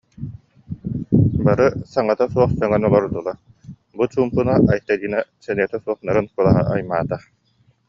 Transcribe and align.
Бары 1.45 1.67
саҥата 1.93 2.25
суох 2.33 2.51
сөҥөн 2.59 2.83
олордулар, 2.87 3.37
бу 3.97 4.03
чуумпуну 4.13 4.53
Айталина 4.73 5.19
сэниэтэ 5.43 5.77
суох 5.83 5.99
нарын 6.05 6.27
куолаһа 6.33 6.61
аймаата: 6.75 7.17